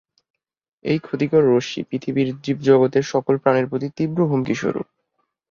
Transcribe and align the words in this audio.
এই 0.85 0.99
ক্ষতিকর 0.99 1.41
রশ্মি 1.47 1.81
পৃথিবীর 1.89 2.29
জীবজগতের 2.43 3.03
সকল 3.03 3.33
প্রাণের 3.37 3.65
প্রতি 3.67 3.87
তীব্র 3.97 4.19
হুমকি 4.27 4.55
স্বরূপ। 4.55 4.87